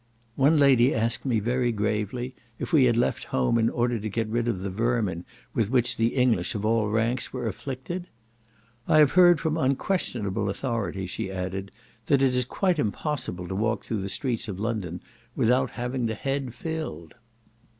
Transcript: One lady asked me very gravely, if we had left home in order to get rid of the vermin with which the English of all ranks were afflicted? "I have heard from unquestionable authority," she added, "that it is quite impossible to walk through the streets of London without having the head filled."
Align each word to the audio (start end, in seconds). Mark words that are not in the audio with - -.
One 0.35 0.57
lady 0.57 0.95
asked 0.95 1.27
me 1.27 1.39
very 1.39 1.71
gravely, 1.71 2.33
if 2.57 2.73
we 2.73 2.85
had 2.85 2.97
left 2.97 3.25
home 3.25 3.59
in 3.59 3.69
order 3.69 3.99
to 3.99 4.09
get 4.09 4.25
rid 4.29 4.47
of 4.47 4.61
the 4.61 4.71
vermin 4.71 5.25
with 5.53 5.69
which 5.69 5.95
the 5.95 6.15
English 6.15 6.55
of 6.55 6.65
all 6.65 6.89
ranks 6.89 7.31
were 7.31 7.47
afflicted? 7.47 8.07
"I 8.87 8.97
have 8.97 9.11
heard 9.11 9.39
from 9.39 9.57
unquestionable 9.57 10.49
authority," 10.49 11.05
she 11.05 11.29
added, 11.29 11.69
"that 12.07 12.23
it 12.23 12.35
is 12.35 12.45
quite 12.45 12.79
impossible 12.79 13.47
to 13.47 13.53
walk 13.55 13.83
through 13.85 14.01
the 14.01 14.09
streets 14.09 14.47
of 14.47 14.59
London 14.59 15.01
without 15.35 15.69
having 15.69 16.07
the 16.07 16.15
head 16.15 16.55
filled." 16.55 17.13